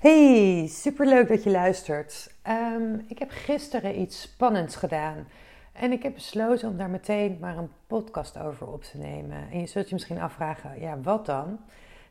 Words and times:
Hey, 0.00 0.66
superleuk 0.66 1.28
dat 1.28 1.42
je 1.42 1.50
luistert. 1.50 2.34
Ehm, 2.42 2.94
ik 3.06 3.18
heb 3.18 3.30
gisteren 3.30 4.00
iets 4.00 4.20
spannends 4.20 4.76
gedaan. 4.76 5.28
En 5.72 5.92
ik 5.92 6.02
heb 6.02 6.14
besloten 6.14 6.68
om 6.68 6.76
daar 6.76 6.90
meteen 6.90 7.36
maar 7.40 7.56
een 7.56 7.70
podcast 7.86 8.38
over 8.38 8.66
op 8.66 8.82
te 8.82 8.98
nemen. 8.98 9.50
En 9.50 9.60
je 9.60 9.66
zult 9.66 9.88
je 9.88 9.94
misschien 9.94 10.20
afvragen, 10.20 10.80
ja, 10.80 11.00
wat 11.00 11.26
dan? 11.26 11.60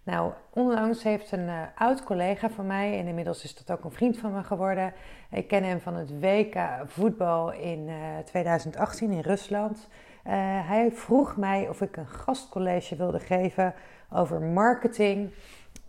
Nou, 0.04 0.32
onlangs 0.50 1.04
heeft 1.04 1.32
een 1.32 1.48
uh, 1.48 1.62
oud 1.76 2.04
collega 2.04 2.50
van 2.50 2.68
mij, 2.68 3.00
en 3.00 3.08
inmiddels 3.08 3.44
is 3.44 3.56
dat 3.56 3.78
ook 3.78 3.84
een 3.84 3.92
vriend 3.92 4.18
van 4.18 4.34
me 4.34 4.44
geworden. 4.44 4.94
Ik 5.32 5.48
ken 5.48 5.64
hem 5.64 5.80
van 5.80 5.96
het 5.96 6.20
WK 6.20 6.58
voetbal 6.86 7.52
in 7.52 7.88
uh, 7.88 7.96
2018 8.26 9.12
in 9.12 9.20
Rusland. 9.20 9.88
Uh, 10.28 10.34
hij 10.68 10.92
vroeg 10.92 11.38
mij 11.38 11.70
of 11.70 11.82
ik 11.82 11.98
een 11.98 12.08
gastcollege 12.08 12.96
wilde 12.96 13.20
geven 13.20 13.74
over 14.10 14.42
marketing 14.42 15.32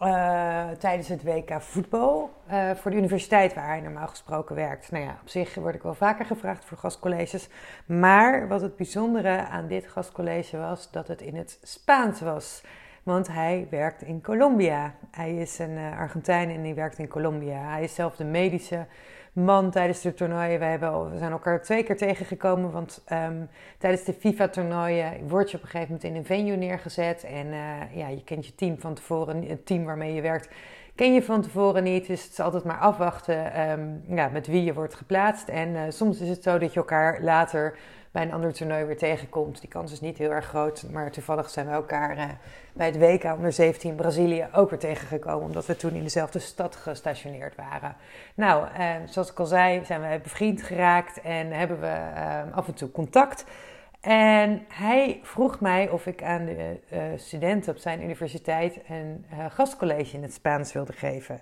uh, 0.01 0.69
tijdens 0.69 1.09
het 1.09 1.23
WK 1.23 1.63
voetbal 1.63 2.31
uh, 2.51 2.71
voor 2.71 2.91
de 2.91 2.97
universiteit 2.97 3.55
waar 3.55 3.67
hij 3.67 3.81
normaal 3.81 4.07
gesproken 4.07 4.55
werkt. 4.55 4.91
Nou 4.91 5.05
ja, 5.05 5.19
op 5.23 5.29
zich 5.29 5.55
word 5.55 5.75
ik 5.75 5.83
wel 5.83 5.95
vaker 5.95 6.25
gevraagd 6.25 6.65
voor 6.65 6.79
gastcolleges. 6.79 7.49
Maar 7.87 8.49
wat 8.49 8.61
het 8.61 8.77
bijzondere 8.77 9.47
aan 9.47 9.67
dit 9.67 9.87
gastcollege 9.87 10.59
was, 10.59 10.91
dat 10.91 11.09
het 11.09 11.21
in 11.21 11.37
het 11.37 11.59
Spaans 11.63 12.21
was. 12.21 12.63
Want 13.03 13.29
hij 13.29 13.67
werkt 13.71 14.03
in 14.03 14.23
Colombia. 14.23 14.95
Hij 15.11 15.37
is 15.37 15.59
een 15.59 15.71
uh, 15.71 15.99
Argentijn 15.99 16.51
en 16.51 16.61
hij 16.61 16.75
werkt 16.75 16.99
in 16.99 17.09
Colombia. 17.09 17.71
Hij 17.71 17.83
is 17.83 17.95
zelf 17.95 18.17
de 18.17 18.25
medische 18.25 18.87
man 19.33 19.71
tijdens 19.71 20.01
de 20.01 20.15
toernooien. 20.15 20.59
We, 20.59 20.65
hebben, 20.65 21.11
we 21.11 21.19
zijn 21.19 21.33
elkaar 21.33 21.63
twee 21.63 21.83
keer 21.83 21.97
tegengekomen. 21.97 22.71
Want 22.71 23.05
um, 23.13 23.49
tijdens 23.79 24.05
de 24.05 24.13
FIFA-toernooien 24.13 25.29
word 25.29 25.51
je 25.51 25.57
op 25.57 25.63
een 25.63 25.69
gegeven 25.69 25.95
moment 25.95 26.11
in 26.11 26.17
een 26.17 26.25
venue 26.25 26.57
neergezet. 26.57 27.25
En 27.25 27.47
uh, 27.47 27.97
ja, 27.97 28.09
je 28.09 28.25
kent 28.25 28.47
je 28.47 28.55
team 28.55 28.79
van 28.79 28.95
tevoren, 28.95 29.49
het 29.49 29.67
team 29.67 29.85
waarmee 29.85 30.15
je 30.15 30.21
werkt, 30.21 30.49
ken 30.95 31.15
je 31.15 31.23
van 31.23 31.43
tevoren 31.43 31.83
niet. 31.83 32.07
Dus 32.07 32.23
het 32.23 32.33
is 32.33 32.41
altijd 32.41 32.65
maar 32.65 32.79
afwachten 32.79 33.71
um, 33.71 34.03
ja, 34.17 34.29
met 34.29 34.47
wie 34.47 34.65
je 34.65 34.75
wordt 34.75 34.95
geplaatst. 34.95 35.49
En 35.49 35.69
uh, 35.69 35.83
soms 35.89 36.21
is 36.21 36.29
het 36.29 36.43
zo 36.43 36.59
dat 36.59 36.73
je 36.73 36.81
elkaar 36.81 37.23
later 37.23 37.79
bij 38.11 38.23
een 38.23 38.33
ander 38.33 38.53
toernooi 38.53 38.85
weer 38.85 38.97
tegenkomt. 38.97 39.61
Die 39.61 39.69
kans 39.69 39.93
is 39.93 40.01
niet 40.01 40.19
heel 40.19 40.31
erg 40.31 40.47
groot. 40.47 40.87
Maar 40.91 41.11
toevallig 41.11 41.51
zijn 41.51 41.67
we 41.67 41.73
elkaar 41.73 42.17
uh, 42.17 42.25
bij 42.73 42.87
het 42.87 42.99
WK 42.99 43.25
onder 43.25 43.53
17 43.53 43.95
Brazilië 43.95 44.49
ook 44.53 44.71
weer 44.71 44.79
tegengekomen. 44.79 45.47
Omdat 45.47 45.67
we 45.67 45.77
toen 45.77 45.95
in 45.95 46.03
dezelfde 46.03 46.39
stad 46.39 46.77
gestationeerd 46.77 47.55
waren. 47.57 47.97
Nou, 48.35 48.67
uh, 48.79 48.95
zoals 49.07 49.31
ik 49.31 49.39
al 49.39 49.47
zei, 49.47 49.85
zijn 49.85 50.01
we 50.01 50.21
bevriend 50.23 50.63
geraakt 50.63 51.21
en 51.21 51.53
hebben 51.53 51.81
we 51.81 51.87
uh, 52.15 52.57
af 52.57 52.67
en 52.67 52.75
toe 52.75 52.91
contact. 52.91 53.45
En 54.01 54.65
hij 54.69 55.21
vroeg 55.23 55.61
mij 55.61 55.89
of 55.89 56.07
ik 56.07 56.23
aan 56.23 56.45
de 56.45 56.81
studenten 57.17 57.73
op 57.73 57.79
zijn 57.79 58.03
universiteit 58.03 58.81
een 58.89 59.25
gastcollege 59.49 60.17
in 60.17 60.23
het 60.23 60.33
Spaans 60.33 60.73
wilde 60.73 60.93
geven. 60.93 61.41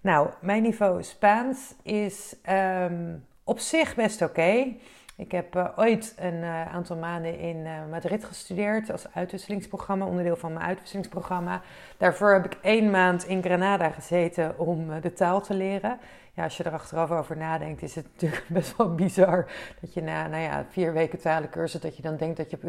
Nou, 0.00 0.28
mijn 0.40 0.62
niveau 0.62 1.02
Spaans 1.02 1.74
is 1.82 2.36
um, 2.50 3.24
op 3.44 3.58
zich 3.58 3.94
best 3.94 4.22
oké. 4.22 4.74
Ik 5.18 5.32
heb 5.32 5.56
uh, 5.56 5.68
ooit 5.76 6.14
een 6.18 6.34
uh, 6.34 6.74
aantal 6.74 6.96
maanden 6.96 7.38
in 7.38 7.56
uh, 7.56 7.70
Madrid 7.90 8.24
gestudeerd 8.24 8.90
als 8.90 9.06
uitwisselingsprogramma, 9.14 10.06
onderdeel 10.06 10.36
van 10.36 10.52
mijn 10.52 10.64
uitwisselingsprogramma. 10.64 11.62
Daarvoor 11.96 12.32
heb 12.32 12.44
ik 12.44 12.58
één 12.62 12.90
maand 12.90 13.24
in 13.24 13.42
Granada 13.42 13.90
gezeten 13.90 14.58
om 14.58 15.00
de 15.00 15.12
taal 15.12 15.40
te 15.40 15.54
leren. 15.54 15.98
Ja, 16.32 16.42
als 16.42 16.56
je 16.56 16.62
er 16.62 16.72
achteraf 16.72 17.10
over 17.10 17.36
nadenkt, 17.36 17.82
is 17.82 17.94
het 17.94 18.06
natuurlijk 18.12 18.44
best 18.48 18.76
wel 18.76 18.94
bizar 18.94 19.46
dat 19.80 19.94
je 19.94 20.02
na 20.02 20.26
nou 20.26 20.42
ja, 20.42 20.64
vier 20.68 20.92
weken 20.92 21.18
talencursus, 21.18 21.80
dat 21.80 21.96
je 21.96 22.02
dan 22.02 22.16
denkt 22.16 22.36
dat 22.36 22.50
je 22.50 22.56
op 22.56 22.64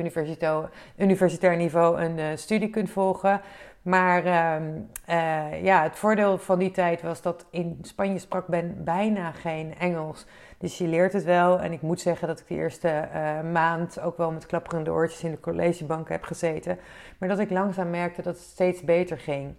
universitair 0.97 1.55
niveau 1.55 2.01
een 2.01 2.37
studie 2.37 2.69
kunt 2.69 2.89
volgen. 2.89 3.41
Maar 3.87 4.25
uh, 4.25 5.63
ja, 5.63 5.83
het 5.83 5.95
voordeel 5.95 6.37
van 6.37 6.59
die 6.59 6.71
tijd 6.71 7.01
was 7.01 7.21
dat 7.21 7.45
in 7.49 7.79
Spanje 7.81 8.19
sprak 8.19 8.47
ben 8.47 8.83
bijna 8.83 9.31
geen 9.31 9.75
Engels. 9.77 10.25
Dus 10.57 10.77
je 10.77 10.87
leert 10.87 11.13
het 11.13 11.23
wel. 11.23 11.59
En 11.59 11.71
ik 11.71 11.81
moet 11.81 11.99
zeggen 11.99 12.27
dat 12.27 12.39
ik 12.39 12.47
de 12.47 12.55
eerste 12.55 13.07
uh, 13.13 13.51
maand 13.51 13.99
ook 13.99 14.17
wel 14.17 14.31
met 14.31 14.45
klapperende 14.45 14.91
oortjes 14.91 15.23
in 15.23 15.31
de 15.31 15.39
collegebank 15.39 16.09
heb 16.09 16.23
gezeten. 16.23 16.79
Maar 17.17 17.29
dat 17.29 17.39
ik 17.39 17.49
langzaam 17.49 17.89
merkte 17.89 18.21
dat 18.21 18.35
het 18.35 18.43
steeds 18.43 18.81
beter 18.81 19.17
ging. 19.17 19.53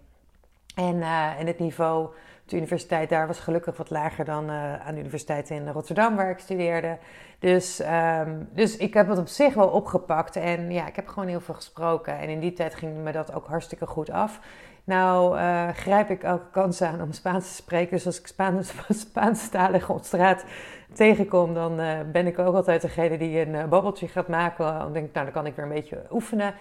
En, 0.74 0.96
uh, 0.96 1.40
en 1.40 1.46
het 1.46 1.58
niveau 1.58 2.08
de 2.50 2.56
universiteit 2.56 3.08
daar 3.08 3.26
was 3.26 3.38
gelukkig 3.38 3.76
wat 3.76 3.90
lager 3.90 4.24
dan 4.24 4.50
uh, 4.50 4.86
aan 4.86 4.94
de 4.94 5.00
universiteit 5.00 5.50
in 5.50 5.68
Rotterdam 5.68 6.16
waar 6.16 6.30
ik 6.30 6.38
studeerde. 6.38 6.98
Dus, 7.38 7.80
um, 7.80 8.48
dus 8.52 8.76
ik 8.76 8.94
heb 8.94 9.08
het 9.08 9.18
op 9.18 9.28
zich 9.28 9.54
wel 9.54 9.68
opgepakt. 9.68 10.36
En 10.36 10.70
ja, 10.70 10.86
ik 10.86 10.96
heb 10.96 11.08
gewoon 11.08 11.28
heel 11.28 11.40
veel 11.40 11.54
gesproken. 11.54 12.18
En 12.18 12.28
in 12.28 12.40
die 12.40 12.52
tijd 12.52 12.74
ging 12.74 12.96
me 12.96 13.12
dat 13.12 13.34
ook 13.34 13.46
hartstikke 13.46 13.86
goed 13.86 14.10
af. 14.10 14.40
Nou 14.84 15.38
uh, 15.38 15.68
grijp 15.68 16.10
ik 16.10 16.22
elke 16.22 16.50
kans 16.50 16.82
aan 16.82 17.02
om 17.02 17.12
Spaans 17.12 17.48
te 17.48 17.54
spreken. 17.54 17.96
Dus 17.96 18.06
als 18.06 18.20
ik 18.20 18.26
Spaans, 18.26 18.72
Spaanstalige 18.88 19.92
op 19.92 20.04
straat 20.04 20.44
tegenkom, 20.92 21.54
dan 21.54 21.80
uh, 21.80 21.98
ben 22.12 22.26
ik 22.26 22.38
ook 22.38 22.54
altijd 22.54 22.80
degene 22.80 23.18
die 23.18 23.40
een 23.40 23.68
babbeltje 23.68 24.08
gaat 24.08 24.28
maken. 24.28 24.78
Dan 24.78 24.92
denk 24.92 25.06
ik, 25.06 25.12
nou, 25.12 25.24
dan 25.24 25.34
kan 25.34 25.46
ik 25.46 25.56
weer 25.56 25.64
een 25.64 25.74
beetje 25.74 26.02
oefenen. 26.10 26.54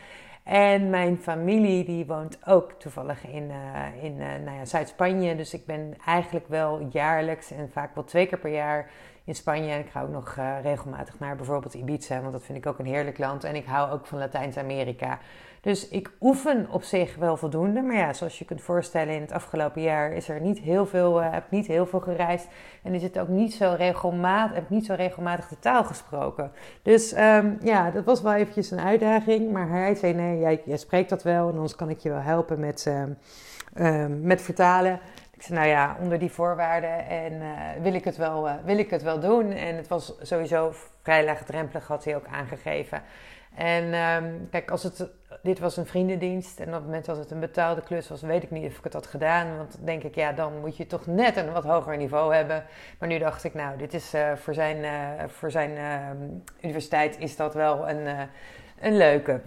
En 0.47 0.89
mijn 0.89 1.17
familie 1.17 1.83
die 1.83 2.05
woont 2.05 2.37
ook 2.45 2.71
toevallig 2.71 3.27
in, 3.27 3.49
uh, 3.49 4.03
in 4.03 4.17
nou 4.17 4.57
ja, 4.57 4.65
Zuid-Spanje. 4.65 5.35
Dus 5.35 5.53
ik 5.53 5.65
ben 5.65 5.93
eigenlijk 6.05 6.47
wel 6.47 6.87
jaarlijks 6.91 7.51
en 7.51 7.69
vaak 7.71 7.95
wel 7.95 8.03
twee 8.03 8.25
keer 8.25 8.39
per 8.39 8.51
jaar 8.51 8.89
in 9.27 9.35
Spanje. 9.35 9.71
En 9.71 9.79
ik 9.79 9.89
ga 9.89 10.01
ook 10.01 10.11
nog 10.11 10.35
uh, 10.39 10.61
regelmatig 10.61 11.19
naar 11.19 11.35
bijvoorbeeld 11.35 11.73
Ibiza, 11.73 12.19
want 12.21 12.31
dat 12.31 12.43
vind 12.43 12.57
ik 12.57 12.65
ook 12.65 12.79
een 12.79 12.85
heerlijk 12.85 13.17
land. 13.17 13.43
En 13.43 13.55
ik 13.55 13.65
hou 13.65 13.91
ook 13.91 14.05
van 14.05 14.17
Latijns-Amerika. 14.17 15.19
Dus 15.61 15.87
ik 15.87 16.11
oefen 16.19 16.67
op 16.69 16.83
zich 16.83 17.15
wel 17.15 17.37
voldoende. 17.37 17.81
Maar 17.81 17.95
ja, 17.95 18.13
zoals 18.13 18.39
je 18.39 18.45
kunt 18.45 18.61
voorstellen, 18.61 19.13
in 19.13 19.21
het 19.21 19.31
afgelopen 19.31 19.81
jaar 19.81 20.11
is 20.11 20.29
er 20.29 20.41
niet 20.41 20.59
heel 20.59 20.85
veel, 20.85 21.21
uh, 21.21 21.31
heb 21.31 21.43
ik 21.43 21.51
niet 21.51 21.67
heel 21.67 21.85
veel 21.85 21.99
gereisd. 21.99 22.47
En 22.83 22.93
is 22.93 23.03
het 23.03 23.19
ook 23.19 23.27
niet 23.27 23.53
zo 23.53 23.75
regelmatig, 23.77 24.55
heb 24.55 24.63
ik 24.63 24.69
niet 24.69 24.85
zo 24.85 24.93
regelmatig 24.93 25.47
de 25.47 25.59
taal 25.59 25.83
gesproken. 25.83 26.51
Dus 26.81 27.17
um, 27.17 27.57
ja, 27.61 27.91
dat 27.91 28.03
was 28.03 28.21
wel 28.21 28.33
eventjes 28.33 28.71
een 28.71 28.79
uitdaging. 28.79 29.51
Maar 29.51 29.69
hij 29.69 29.95
zei, 29.95 30.13
nee, 30.13 30.39
jij, 30.39 30.77
spreekt 30.77 31.09
dat 31.09 31.23
wel. 31.23 31.47
En 31.49 31.53
anders 31.53 31.75
kan 31.75 31.89
ik 31.89 31.99
je 31.99 32.09
wel 32.09 32.21
helpen 32.21 32.59
met, 32.59 32.85
uh, 32.87 33.03
uh, 33.75 34.05
met 34.21 34.41
vertalen. 34.41 34.99
Ik 35.37 35.43
zei, 35.43 35.59
nou 35.59 35.69
ja, 35.69 35.97
onder 35.99 36.19
die 36.19 36.31
voorwaarden 36.31 37.07
en 37.07 37.33
uh, 37.33 37.49
wil, 37.81 37.93
ik 37.93 38.03
het 38.03 38.17
wel, 38.17 38.47
uh, 38.47 38.53
wil 38.63 38.77
ik 38.77 38.89
het 38.89 39.01
wel 39.01 39.19
doen. 39.19 39.51
En 39.51 39.75
het 39.75 39.87
was 39.87 40.13
sowieso 40.21 40.73
vrij 41.01 41.25
laagdrempelig, 41.25 41.87
had 41.87 42.03
hij 42.03 42.15
ook 42.15 42.27
aangegeven. 42.27 43.01
En 43.55 43.93
um, 43.93 44.47
kijk, 44.49 44.71
als 44.71 44.83
het, 44.83 45.09
dit 45.41 45.59
was 45.59 45.77
een 45.77 45.85
vriendendienst 45.85 46.59
en 46.59 46.67
op 46.67 46.73
het 46.73 46.83
moment 46.83 47.05
dat 47.05 47.17
het 47.17 47.31
een 47.31 47.39
betaalde 47.39 47.81
klus 47.81 48.09
was, 48.09 48.21
weet 48.21 48.43
ik 48.43 48.51
niet 48.51 48.71
of 48.71 48.77
ik 48.77 48.83
het 48.83 48.93
had 48.93 49.07
gedaan. 49.07 49.57
Want 49.57 49.75
dan 49.75 49.85
denk 49.85 50.03
ik, 50.03 50.15
ja, 50.15 50.31
dan 50.31 50.59
moet 50.59 50.77
je 50.77 50.87
toch 50.87 51.05
net 51.05 51.37
een 51.37 51.51
wat 51.51 51.63
hoger 51.63 51.97
niveau 51.97 52.35
hebben. 52.35 52.63
Maar 52.99 53.09
nu 53.09 53.17
dacht 53.17 53.43
ik, 53.43 53.53
nou, 53.53 53.77
dit 53.77 53.93
is 53.93 54.13
uh, 54.13 54.35
voor 54.35 54.53
zijn, 54.53 54.85
voor 55.29 55.51
zijn 55.51 55.71
universiteit 56.61 57.17
is 57.19 57.35
dat 57.35 57.53
wel 57.53 57.89
een, 57.89 58.29
een 58.79 58.97
leuke. 58.97 59.41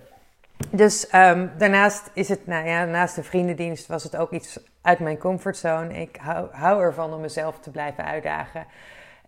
Dus 0.68 1.14
um, 1.14 1.50
daarnaast 1.58 2.10
is 2.12 2.28
het, 2.28 2.46
nou 2.46 2.66
ja, 2.66 2.84
naast 2.84 3.14
de 3.14 3.22
vriendendienst 3.22 3.86
was 3.86 4.02
het 4.02 4.16
ook 4.16 4.30
iets 4.30 4.60
uit 4.82 4.98
mijn 4.98 5.18
comfortzone. 5.18 6.00
Ik 6.00 6.18
hou, 6.20 6.48
hou 6.52 6.82
ervan 6.82 7.14
om 7.14 7.20
mezelf 7.20 7.58
te 7.58 7.70
blijven 7.70 8.04
uitdagen. 8.04 8.66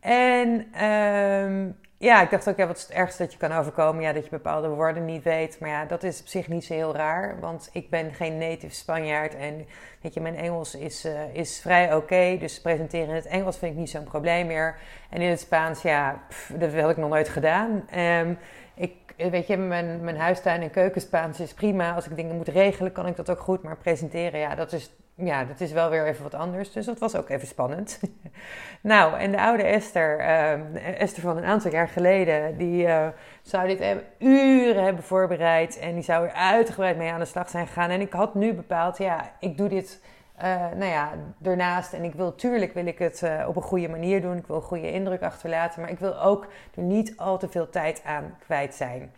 En 0.01 0.49
um, 0.85 1.79
ja, 1.99 2.23
ik 2.23 2.31
dacht 2.31 2.49
ook, 2.49 2.57
ja, 2.57 2.67
wat 2.67 2.77
is 2.77 2.83
het 2.83 2.93
ergste 2.93 3.23
dat 3.23 3.33
je 3.33 3.39
kan 3.39 3.53
overkomen? 3.53 4.03
Ja, 4.03 4.13
dat 4.13 4.25
je 4.25 4.31
bepaalde 4.31 4.69
woorden 4.69 5.05
niet 5.05 5.23
weet. 5.23 5.61
Maar 5.61 5.69
ja, 5.69 5.85
dat 5.85 6.03
is 6.03 6.21
op 6.21 6.27
zich 6.27 6.49
niet 6.49 6.65
zo 6.65 6.75
heel 6.75 6.97
raar. 6.97 7.41
Want 7.41 7.69
ik 7.73 7.91
ben 7.91 8.15
geen 8.15 8.39
native 8.39 8.75
Spanjaard. 8.75 9.35
En 9.35 9.67
weet 10.01 10.15
je, 10.15 10.21
mijn 10.21 10.37
Engels 10.37 10.75
is, 10.75 11.05
uh, 11.05 11.35
is 11.35 11.61
vrij 11.61 11.95
oké. 11.95 12.37
Dus 12.39 12.61
presenteren 12.61 13.09
in 13.09 13.15
het 13.15 13.27
Engels 13.27 13.59
vind 13.59 13.73
ik 13.73 13.79
niet 13.79 13.91
zo'n 13.91 14.05
probleem 14.05 14.47
meer. 14.47 14.77
En 15.11 15.21
in 15.21 15.31
het 15.31 15.41
Spaans, 15.41 15.83
ja, 15.83 16.23
dat 16.49 16.73
heb 16.73 16.91
ik 16.91 16.97
nog 16.97 17.09
nooit 17.09 17.29
gedaan. 17.29 17.85
Um, 17.97 18.39
ik, 18.83 19.31
weet 19.31 19.47
je, 19.47 19.57
mijn, 19.57 20.05
mijn 20.05 20.17
huistuin 20.17 20.63
en 20.63 20.71
keukenspaans 20.71 21.41
is 21.41 21.55
prima. 21.55 21.95
Als 21.95 22.07
ik 22.07 22.17
dingen 22.17 22.37
moet 22.37 22.49
regelen, 22.49 22.93
kan 22.93 23.07
ik 23.07 23.17
dat 23.17 23.31
ook 23.31 23.41
goed. 23.41 23.63
Maar 23.63 23.77
presenteren, 23.77 24.41
ja, 24.41 24.55
dat 24.55 24.73
is 24.73 24.91
ja, 25.15 25.45
dat 25.45 25.61
is 25.61 25.73
wel 25.73 25.91
weer 25.91 26.07
even 26.07 26.23
wat 26.23 26.35
anders. 26.35 26.73
Dus 26.73 26.87
dat 26.87 26.99
was 26.99 27.17
ook 27.17 27.29
even 27.29 27.47
spannend. 27.47 28.01
nou, 28.81 29.19
en 29.19 29.31
de 29.31 29.41
oude 29.41 29.63
Esther, 29.63 30.21
uh, 30.21 31.01
Esther 31.01 31.23
van 31.23 31.37
een 31.37 31.45
aantal 31.45 31.71
jaar 31.71 31.89
geleden, 31.89 32.57
die 32.57 32.87
uh, 32.87 33.07
zou 33.43 33.67
dit 33.67 33.79
hebben, 33.79 34.05
uren 34.19 34.85
hebben 34.85 35.03
voorbereid. 35.03 35.79
En 35.79 35.95
die 35.95 36.03
zou 36.03 36.27
er 36.27 36.33
uitgebreid 36.33 36.97
mee 36.97 37.11
aan 37.11 37.21
de 37.21 37.25
slag 37.25 37.49
zijn 37.49 37.67
gegaan. 37.67 37.91
En 37.91 38.01
ik 38.01 38.13
had 38.13 38.35
nu 38.35 38.53
bepaald, 38.53 38.99
ja, 38.99 39.33
ik 39.41 39.57
doe 39.57 39.69
dit 39.69 40.01
nou 40.51 40.85
ja, 40.85 41.11
daarnaast, 41.39 41.93
en 41.93 42.05
ik 42.05 42.15
wil 42.15 42.35
tuurlijk 42.35 42.75
wil 42.75 42.87
ik 42.87 42.99
het 42.99 43.23
uh, 43.23 43.45
op 43.49 43.57
een 43.57 43.63
goede 43.63 43.89
manier 43.89 44.21
doen. 44.21 44.37
Ik 44.37 44.47
wil 44.47 44.57
een 44.57 44.63
goede 44.63 44.93
indruk 44.93 45.23
achterlaten, 45.23 45.81
maar 45.81 45.91
ik 45.91 45.99
wil 45.99 46.23
ook 46.23 46.47
er 46.75 46.83
niet 46.83 47.17
al 47.17 47.39
te 47.39 47.49
veel 47.49 47.71
tijd 47.71 48.03
aan 48.05 48.37
kwijt 48.45 48.75
zijn. 48.75 49.13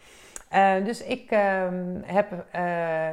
Uh, 0.55 0.85
dus 0.85 1.03
ik 1.03 1.31
um, 1.31 2.03
heb 2.05 2.33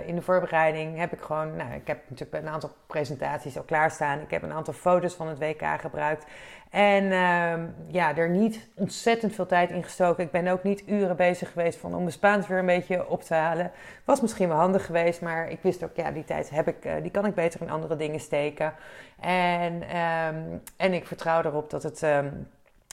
in 0.05 0.15
de 0.15 0.21
voorbereiding 0.21 0.97
heb 0.97 1.13
ik 1.13 1.21
gewoon, 1.21 1.55
nou, 1.55 1.73
ik 1.73 1.87
heb 1.87 1.99
natuurlijk 2.07 2.43
een 2.43 2.51
aantal 2.51 2.71
presentaties 2.87 3.57
al 3.57 3.63
klaarstaan. 3.63 4.19
Ik 4.19 4.31
heb 4.31 4.43
een 4.43 4.53
aantal 4.53 4.73
foto's 4.73 5.13
van 5.13 5.27
het 5.27 5.39
WK 5.39 5.63
gebruikt. 5.79 6.25
En 6.69 7.03
uh, 7.03 7.53
ja, 7.87 8.17
er 8.17 8.29
niet 8.29 8.69
ontzettend 8.75 9.35
veel 9.35 9.45
tijd 9.45 9.71
in 9.71 9.83
gestoken. 9.83 10.23
Ik 10.23 10.31
ben 10.31 10.47
ook 10.47 10.63
niet 10.63 10.83
uren 10.87 11.15
bezig 11.15 11.51
geweest 11.51 11.79
van 11.79 11.93
om 11.93 11.99
mijn 11.99 12.11
Spaans 12.11 12.47
weer 12.47 12.57
een 12.57 12.65
beetje 12.65 13.07
op 13.07 13.21
te 13.21 13.33
halen. 13.33 13.71
Was 14.05 14.21
misschien 14.21 14.47
wel 14.47 14.57
handig 14.57 14.85
geweest, 14.85 15.21
maar 15.21 15.49
ik 15.49 15.59
wist 15.61 15.83
ook, 15.83 15.95
ja, 15.95 16.11
die 16.11 16.23
tijd 16.23 16.49
heb 16.49 16.67
ik, 16.67 16.85
uh, 16.85 16.93
die 17.01 17.11
kan 17.11 17.25
ik 17.25 17.35
beter 17.35 17.61
in 17.61 17.69
andere 17.69 17.95
dingen 17.95 18.19
steken. 18.19 18.73
En, 19.19 19.73
um, 19.73 20.61
en 20.77 20.93
ik 20.93 21.07
vertrouw 21.07 21.43
erop 21.43 21.69
dat 21.69 21.83
het. 21.83 22.05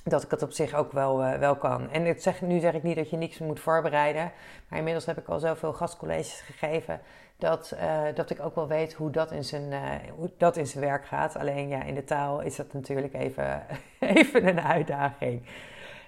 Dat 0.08 0.22
ik 0.22 0.30
het 0.30 0.42
op 0.42 0.52
zich 0.52 0.74
ook 0.74 0.92
wel, 0.92 1.22
uh, 1.22 1.34
wel 1.34 1.56
kan. 1.56 1.90
En 1.90 2.20
zeg, 2.20 2.40
nu 2.40 2.60
zeg 2.60 2.74
ik 2.74 2.82
niet 2.82 2.96
dat 2.96 3.10
je 3.10 3.16
niks 3.16 3.38
moet 3.38 3.60
voorbereiden. 3.60 4.32
Maar 4.68 4.78
inmiddels 4.78 5.06
heb 5.06 5.18
ik 5.18 5.28
al 5.28 5.38
zoveel 5.38 5.72
gastcolleges 5.72 6.40
gegeven 6.40 7.00
dat, 7.36 7.74
uh, 7.74 8.02
dat 8.14 8.30
ik 8.30 8.40
ook 8.40 8.54
wel 8.54 8.68
weet 8.68 8.92
hoe 8.92 9.10
dat, 9.10 9.32
in 9.32 9.44
zijn, 9.44 9.72
uh, 9.72 9.80
hoe 10.16 10.30
dat 10.36 10.56
in 10.56 10.66
zijn 10.66 10.84
werk 10.84 11.06
gaat. 11.06 11.36
Alleen 11.36 11.68
ja, 11.68 11.82
in 11.82 11.94
de 11.94 12.04
taal 12.04 12.40
is 12.40 12.56
dat 12.56 12.72
natuurlijk 12.72 13.14
even, 13.14 13.62
even 14.00 14.46
een 14.46 14.60
uitdaging. 14.60 15.42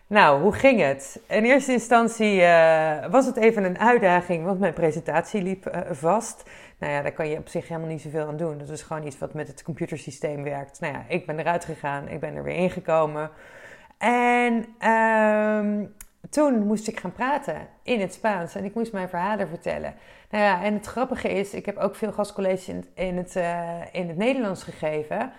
Nou, 0.06 0.42
hoe 0.42 0.52
ging 0.52 0.80
het? 0.80 1.20
In 1.26 1.44
eerste 1.44 1.72
instantie 1.72 2.40
was 3.10 3.26
het 3.26 3.36
even 3.36 3.64
een 3.64 3.78
uitdaging, 3.78 4.44
want 4.44 4.58
mijn 4.58 4.72
presentatie 4.72 5.42
liep 5.42 5.84
vast. 5.90 6.44
Nou 6.80 6.92
ja, 6.92 7.02
daar 7.02 7.12
kan 7.12 7.28
je 7.28 7.36
op 7.36 7.48
zich 7.48 7.68
helemaal 7.68 7.88
niet 7.88 8.00
zoveel 8.00 8.26
aan 8.26 8.36
doen. 8.36 8.58
Dat 8.58 8.68
is 8.68 8.82
gewoon 8.82 9.06
iets 9.06 9.18
wat 9.18 9.34
met 9.34 9.48
het 9.48 9.62
computersysteem 9.62 10.42
werkt. 10.42 10.80
Nou 10.80 10.92
ja, 10.92 11.04
ik 11.08 11.26
ben 11.26 11.38
eruit 11.38 11.64
gegaan, 11.64 12.08
ik 12.08 12.20
ben 12.20 12.34
er 12.34 12.42
weer 12.42 12.56
ingekomen. 12.56 13.30
En 14.08 14.66
um, 14.90 15.94
toen 16.30 16.66
moest 16.66 16.88
ik 16.88 17.00
gaan 17.00 17.12
praten 17.12 17.68
in 17.82 18.00
het 18.00 18.14
Spaans 18.14 18.54
en 18.54 18.64
ik 18.64 18.74
moest 18.74 18.92
mijn 18.92 19.08
verhalen 19.08 19.48
vertellen. 19.48 19.94
Nou 20.30 20.44
ja, 20.44 20.62
en 20.62 20.74
het 20.74 20.86
grappige 20.86 21.28
is, 21.28 21.54
ik 21.54 21.66
heb 21.66 21.76
ook 21.76 21.94
veel 21.94 22.12
gastcolleges 22.12 22.68
in, 22.94 23.16
het, 23.16 23.34
in 23.92 24.08
het 24.08 24.16
Nederlands 24.16 24.62
gegeven. 24.62 25.32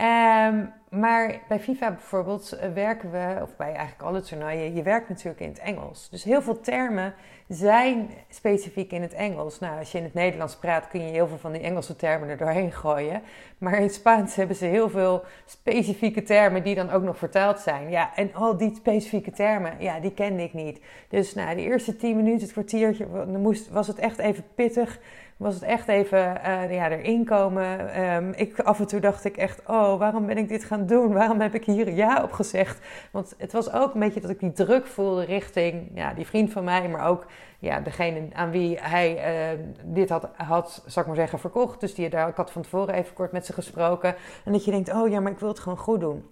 Um, 0.00 0.72
maar 0.90 1.40
bij 1.48 1.60
FIFA 1.60 1.90
bijvoorbeeld 1.90 2.52
eh, 2.52 2.72
werken 2.72 3.10
we, 3.10 3.38
of 3.42 3.56
bij 3.56 3.72
eigenlijk 3.72 4.02
alle 4.02 4.20
toernooien, 4.20 4.74
je 4.74 4.82
werkt 4.82 5.08
natuurlijk 5.08 5.40
in 5.40 5.48
het 5.48 5.58
Engels. 5.58 6.08
Dus 6.10 6.24
heel 6.24 6.42
veel 6.42 6.60
termen 6.60 7.14
zijn 7.48 8.10
specifiek 8.28 8.92
in 8.92 9.02
het 9.02 9.12
Engels. 9.12 9.58
Nou, 9.58 9.78
als 9.78 9.92
je 9.92 9.98
in 9.98 10.04
het 10.04 10.14
Nederlands 10.14 10.56
praat, 10.56 10.88
kun 10.88 11.00
je 11.00 11.12
heel 11.12 11.26
veel 11.26 11.38
van 11.38 11.52
die 11.52 11.60
Engelse 11.60 11.96
termen 11.96 12.28
er 12.28 12.36
doorheen 12.36 12.72
gooien. 12.72 13.22
Maar 13.58 13.78
in 13.80 13.90
Spaans 13.90 14.34
hebben 14.34 14.56
ze 14.56 14.64
heel 14.64 14.90
veel 14.90 15.24
specifieke 15.44 16.22
termen 16.22 16.62
die 16.62 16.74
dan 16.74 16.90
ook 16.90 17.02
nog 17.02 17.18
vertaald 17.18 17.60
zijn. 17.60 17.90
Ja, 17.90 18.16
en 18.16 18.34
al 18.34 18.56
die 18.56 18.74
specifieke 18.74 19.30
termen, 19.30 19.72
ja, 19.78 20.00
die 20.00 20.14
kende 20.14 20.42
ik 20.42 20.52
niet. 20.52 20.80
Dus 21.08 21.34
nou, 21.34 21.56
de 21.56 21.62
eerste 21.62 21.96
tien 21.96 22.16
minuten, 22.16 22.40
het 22.40 22.52
kwartiertje, 22.52 23.06
was 23.70 23.86
het 23.86 23.98
echt 23.98 24.18
even 24.18 24.44
pittig 24.54 24.98
was 25.38 25.54
het 25.54 25.62
echt 25.62 25.88
even 25.88 26.18
uh, 26.18 26.74
ja, 26.74 26.90
erin 26.90 27.24
komen. 27.24 28.00
Um, 28.02 28.32
ik, 28.32 28.60
af 28.60 28.78
en 28.78 28.86
toe 28.86 29.00
dacht 29.00 29.24
ik 29.24 29.36
echt, 29.36 29.62
oh, 29.66 29.98
waarom 29.98 30.26
ben 30.26 30.38
ik 30.38 30.48
dit 30.48 30.64
gaan 30.64 30.86
doen? 30.86 31.12
Waarom 31.12 31.40
heb 31.40 31.54
ik 31.54 31.64
hier 31.64 31.92
ja 31.92 32.22
op 32.22 32.32
gezegd? 32.32 32.86
Want 33.10 33.34
het 33.38 33.52
was 33.52 33.72
ook 33.72 33.94
een 33.94 34.00
beetje 34.00 34.20
dat 34.20 34.30
ik 34.30 34.40
die 34.40 34.52
druk 34.52 34.86
voelde 34.86 35.24
richting 35.24 35.90
ja, 35.94 36.14
die 36.14 36.26
vriend 36.26 36.52
van 36.52 36.64
mij, 36.64 36.88
maar 36.88 37.06
ook 37.06 37.26
ja, 37.58 37.80
degene 37.80 38.28
aan 38.32 38.50
wie 38.50 38.78
hij 38.80 39.16
uh, 39.54 39.64
dit 39.84 40.08
had, 40.08 40.28
had, 40.36 40.82
zal 40.86 41.02
ik 41.02 41.08
maar 41.08 41.16
zeggen, 41.16 41.38
verkocht. 41.38 41.80
Dus 41.80 41.94
die, 41.94 42.10
daar, 42.10 42.28
ik 42.28 42.36
had 42.36 42.52
van 42.52 42.62
tevoren 42.62 42.94
even 42.94 43.14
kort 43.14 43.32
met 43.32 43.46
ze 43.46 43.52
gesproken. 43.52 44.14
En 44.44 44.52
dat 44.52 44.64
je 44.64 44.70
denkt, 44.70 44.92
oh 44.92 45.08
ja, 45.08 45.20
maar 45.20 45.32
ik 45.32 45.38
wil 45.38 45.48
het 45.48 45.58
gewoon 45.58 45.78
goed 45.78 46.00
doen. 46.00 46.24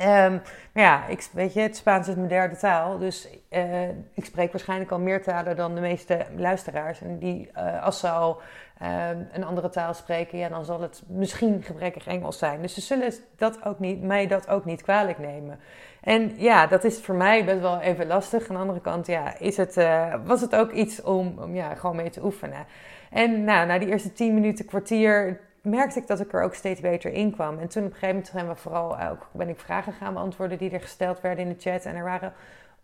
Um, 0.00 0.42
maar 0.72 0.82
ja, 0.82 1.06
ik, 1.06 1.28
weet 1.32 1.52
je, 1.52 1.60
het 1.60 1.76
Spaans 1.76 2.08
is 2.08 2.14
mijn 2.14 2.28
derde 2.28 2.56
taal. 2.56 2.98
Dus 2.98 3.28
uh, 3.50 3.88
ik 4.14 4.24
spreek 4.24 4.52
waarschijnlijk 4.52 4.90
al 4.90 4.98
meer 4.98 5.22
talen 5.22 5.56
dan 5.56 5.74
de 5.74 5.80
meeste 5.80 6.26
luisteraars. 6.36 7.00
En 7.00 7.18
die, 7.18 7.50
uh, 7.56 7.82
als 7.84 8.00
ze 8.00 8.08
al 8.08 8.40
uh, 8.82 9.08
een 9.32 9.44
andere 9.44 9.68
taal 9.68 9.94
spreken, 9.94 10.38
ja, 10.38 10.48
dan 10.48 10.64
zal 10.64 10.80
het 10.80 11.02
misschien 11.06 11.62
gebrekkig 11.62 12.06
Engels 12.06 12.38
zijn. 12.38 12.62
Dus 12.62 12.74
ze 12.74 12.80
zullen 12.80 13.12
dat 13.36 13.64
ook 13.64 13.78
niet, 13.78 14.02
mij 14.02 14.26
dat 14.26 14.48
ook 14.48 14.64
niet 14.64 14.82
kwalijk 14.82 15.18
nemen. 15.18 15.60
En 16.00 16.32
ja, 16.36 16.66
dat 16.66 16.84
is 16.84 17.00
voor 17.00 17.14
mij 17.14 17.44
best 17.44 17.60
wel 17.60 17.80
even 17.80 18.06
lastig. 18.06 18.48
Aan 18.48 18.54
de 18.54 18.60
andere 18.60 18.80
kant, 18.80 19.06
ja, 19.06 19.38
is 19.38 19.56
het, 19.56 19.74
was 20.24 20.40
het 20.40 20.54
ook 20.54 20.72
iets 20.72 21.02
om, 21.02 21.38
om 21.38 21.54
ja, 21.54 21.74
gewoon 21.74 21.96
mee 21.96 22.10
te 22.10 22.24
oefenen. 22.24 22.66
En 23.10 23.44
nou, 23.44 23.66
na 23.66 23.78
die 23.78 23.88
eerste 23.88 24.12
tien 24.12 24.34
minuten, 24.34 24.64
kwartier, 24.64 25.40
merkte 25.68 25.98
ik 25.98 26.06
dat 26.06 26.20
ik 26.20 26.32
er 26.32 26.42
ook 26.42 26.54
steeds 26.54 26.80
beter 26.80 27.12
in 27.12 27.32
kwam. 27.32 27.58
En 27.58 27.68
toen 27.68 27.84
op 27.84 27.90
een 27.90 27.94
gegeven 27.94 28.08
moment 28.08 28.26
zijn 28.26 28.48
we 28.48 28.56
vooral 28.56 29.00
ook, 29.00 29.28
ben 29.32 29.48
ik 29.48 29.60
vragen 29.60 29.92
gaan 29.92 30.14
beantwoorden 30.14 30.58
die 30.58 30.70
er 30.70 30.80
gesteld 30.80 31.20
werden 31.20 31.44
in 31.44 31.52
de 31.52 31.60
chat. 31.60 31.84
En 31.84 31.96
er 31.96 32.04
waren 32.04 32.32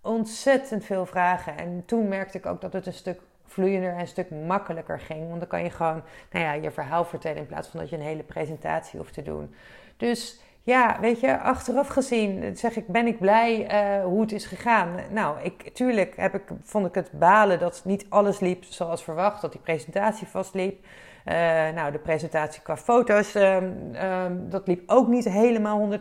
ontzettend 0.01 0.85
veel 0.85 1.07
vragen. 1.07 1.59
En 1.59 1.83
toen 1.87 2.09
merkte 2.09 2.39
ik 2.39 2.47
ook 2.47 2.61
dat 2.61 2.73
het 2.73 2.87
een 2.87 2.93
stuk 2.93 3.21
vloeiender 3.45 3.93
en 3.93 4.01
een 4.01 4.07
stuk 4.07 4.31
makkelijker 4.31 5.01
ging. 5.01 5.29
Want 5.29 5.39
dan 5.39 5.49
kan 5.49 5.63
je 5.63 5.71
gewoon 5.71 6.03
nou 6.31 6.45
ja, 6.45 6.53
je 6.53 6.71
verhaal 6.71 7.05
vertellen 7.05 7.39
in 7.39 7.47
plaats 7.47 7.69
van 7.69 7.81
dat 7.81 7.91
je 7.91 7.97
een 7.97 8.03
hele 8.03 8.23
presentatie 8.23 8.99
hoeft 8.99 9.15
te 9.15 9.23
doen. 9.23 9.55
Dus 9.97 10.41
ja, 10.65 10.97
weet 11.01 11.21
je, 11.21 11.39
achteraf 11.39 11.89
gezien 11.89 12.57
zeg 12.57 12.77
ik, 12.77 12.87
ben 12.87 13.07
ik 13.07 13.19
blij 13.19 13.73
uh, 13.99 14.05
hoe 14.05 14.21
het 14.21 14.33
is 14.33 14.47
gegaan. 14.47 14.95
Nou, 15.11 15.41
ik, 15.43 15.75
tuurlijk 15.75 16.17
heb 16.17 16.35
ik, 16.35 16.43
vond 16.63 16.87
ik 16.87 16.95
het 16.95 17.11
balen 17.13 17.59
dat 17.59 17.83
niet 17.85 18.07
alles 18.09 18.41
liep 18.41 18.65
zoals 18.65 19.05
verwacht, 19.05 19.41
dat 19.41 19.53
die 19.53 19.61
presentatie 19.61 20.27
vastliep. 20.27 20.85
Uh, 20.85 21.35
nou, 21.75 21.93
de 21.93 21.99
presentatie 21.99 22.63
qua 22.63 22.77
foto's, 22.77 23.35
um, 23.35 23.95
um, 23.95 24.51
dat 24.51 24.67
liep 24.67 24.83
ook 24.87 25.09
niet 25.09 25.25
helemaal 25.25 25.99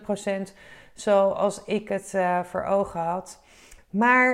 100% 0.50 0.54
zoals 0.94 1.64
ik 1.64 1.90
het 1.90 2.14
uh, 2.16 2.44
voor 2.44 2.64
ogen 2.64 3.00
had. 3.00 3.42
Maar 3.90 4.32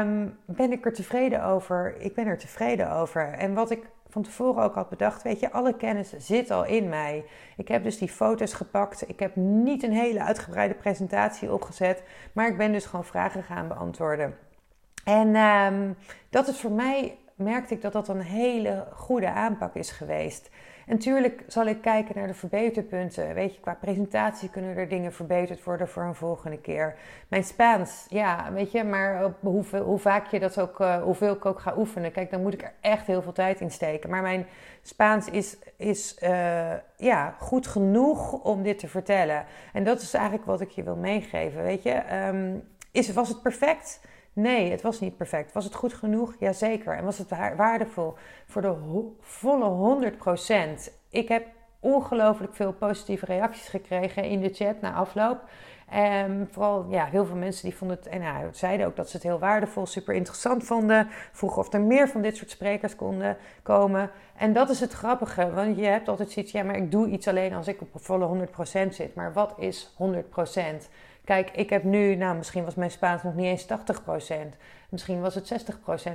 um, 0.00 0.38
ben 0.44 0.72
ik 0.72 0.84
er 0.84 0.92
tevreden 0.92 1.44
over? 1.44 1.96
Ik 1.98 2.14
ben 2.14 2.26
er 2.26 2.38
tevreden 2.38 2.92
over. 2.92 3.32
En 3.32 3.54
wat 3.54 3.70
ik 3.70 3.86
van 4.14 4.22
tevoren 4.22 4.62
ook 4.62 4.74
had 4.74 4.88
bedacht, 4.88 5.22
weet 5.22 5.40
je, 5.40 5.52
alle 5.52 5.76
kennis 5.76 6.12
zit 6.18 6.50
al 6.50 6.64
in 6.64 6.88
mij. 6.88 7.24
Ik 7.56 7.68
heb 7.68 7.82
dus 7.82 7.98
die 7.98 8.08
foto's 8.08 8.52
gepakt. 8.52 9.08
Ik 9.08 9.18
heb 9.18 9.36
niet 9.36 9.82
een 9.82 9.92
hele 9.92 10.22
uitgebreide 10.22 10.74
presentatie 10.74 11.52
opgezet, 11.52 12.02
maar 12.32 12.48
ik 12.48 12.56
ben 12.56 12.72
dus 12.72 12.86
gewoon 12.86 13.04
vragen 13.04 13.42
gaan 13.42 13.68
beantwoorden. 13.68 14.36
En 15.04 15.36
um, 15.36 15.96
dat 16.30 16.48
is 16.48 16.60
voor 16.60 16.70
mij 16.70 17.18
merkte 17.34 17.74
ik 17.74 17.82
dat 17.82 17.92
dat 17.92 18.08
een 18.08 18.20
hele 18.20 18.86
goede 18.92 19.30
aanpak 19.30 19.74
is 19.74 19.90
geweest. 19.90 20.50
En 20.86 20.94
natuurlijk 20.94 21.44
zal 21.46 21.66
ik 21.66 21.80
kijken 21.80 22.14
naar 22.16 22.26
de 22.26 22.34
verbeterpunten. 22.34 23.34
Weet 23.34 23.54
je, 23.54 23.60
qua 23.60 23.74
presentatie 23.74 24.50
kunnen 24.50 24.76
er 24.76 24.88
dingen 24.88 25.12
verbeterd 25.12 25.64
worden 25.64 25.88
voor 25.88 26.02
een 26.02 26.14
volgende 26.14 26.58
keer. 26.58 26.96
Mijn 27.28 27.44
Spaans, 27.44 28.06
ja, 28.08 28.52
weet 28.52 28.72
je, 28.72 28.84
maar 28.84 29.34
hoe 29.40 29.98
vaak 29.98 30.26
je 30.26 30.40
dat 30.40 30.60
ook, 30.60 30.80
uh, 30.80 31.02
hoeveel 31.02 31.34
ik 31.34 31.44
ook 31.44 31.60
ga 31.60 31.74
oefenen. 31.76 32.12
Kijk, 32.12 32.30
dan 32.30 32.42
moet 32.42 32.52
ik 32.52 32.62
er 32.62 32.72
echt 32.80 33.06
heel 33.06 33.22
veel 33.22 33.32
tijd 33.32 33.60
in 33.60 33.70
steken. 33.70 34.10
Maar 34.10 34.22
mijn 34.22 34.46
Spaans 34.82 35.28
is, 35.28 35.56
is 35.76 36.16
uh, 36.22 36.72
ja, 36.96 37.34
goed 37.38 37.66
genoeg 37.66 38.32
om 38.32 38.62
dit 38.62 38.78
te 38.78 38.88
vertellen. 38.88 39.44
En 39.72 39.84
dat 39.84 40.00
is 40.00 40.14
eigenlijk 40.14 40.46
wat 40.46 40.60
ik 40.60 40.70
je 40.70 40.82
wil 40.82 40.96
meegeven. 40.96 41.62
Weet 41.62 41.82
je, 41.82 42.02
um, 42.26 42.68
is, 42.92 43.12
was 43.12 43.28
het 43.28 43.42
perfect? 43.42 44.00
Nee, 44.34 44.70
het 44.70 44.82
was 44.82 45.00
niet 45.00 45.16
perfect. 45.16 45.52
Was 45.52 45.64
het 45.64 45.74
goed 45.74 45.94
genoeg? 45.94 46.34
Jazeker. 46.38 46.96
En 46.96 47.04
was 47.04 47.18
het 47.18 47.28
waardevol? 47.56 48.14
Voor 48.46 48.62
de 48.62 48.74
volle 49.20 50.12
100%. 50.88 50.92
Ik 51.08 51.28
heb 51.28 51.46
ongelooflijk 51.80 52.54
veel 52.54 52.72
positieve 52.72 53.26
reacties 53.26 53.68
gekregen 53.68 54.24
in 54.24 54.40
de 54.40 54.54
chat 54.54 54.80
na 54.80 54.92
afloop. 54.92 55.44
En 55.88 56.48
vooral 56.50 56.86
ja, 56.88 57.04
heel 57.04 57.24
veel 57.24 57.36
mensen 57.36 57.64
die 57.64 57.76
vonden 57.76 57.96
het, 57.96 58.06
en 58.06 58.20
nou, 58.20 58.48
zeiden 58.52 58.86
ook 58.86 58.96
dat 58.96 59.10
ze 59.10 59.16
het 59.16 59.26
heel 59.26 59.38
waardevol, 59.38 59.86
super 59.86 60.14
interessant 60.14 60.64
vonden. 60.64 61.08
Vroegen 61.32 61.58
of 61.58 61.72
er 61.72 61.80
meer 61.80 62.08
van 62.08 62.22
dit 62.22 62.36
soort 62.36 62.50
sprekers 62.50 62.96
konden 62.96 63.36
komen. 63.62 64.10
En 64.36 64.52
dat 64.52 64.70
is 64.70 64.80
het 64.80 64.92
grappige, 64.92 65.50
want 65.50 65.76
je 65.76 65.84
hebt 65.84 66.08
altijd 66.08 66.30
zoiets, 66.30 66.52
ja, 66.52 66.62
maar 66.62 66.76
ik 66.76 66.90
doe 66.90 67.08
iets 67.08 67.28
alleen 67.28 67.54
als 67.54 67.68
ik 67.68 67.80
op 67.80 67.88
volle 67.92 68.46
100% 68.86 68.88
zit. 68.88 69.14
Maar 69.14 69.32
wat 69.32 69.54
is 69.58 69.94
100%? 70.02 70.88
Kijk, 71.24 71.50
ik 71.50 71.70
heb 71.70 71.82
nu, 71.82 72.14
nou 72.14 72.36
misschien 72.36 72.64
was 72.64 72.74
mijn 72.74 72.90
Spaans 72.90 73.22
nog 73.22 73.34
niet 73.34 73.46
eens 73.46 73.66
80%, 73.66 74.34
misschien 74.88 75.20
was 75.20 75.34
het 75.34 75.66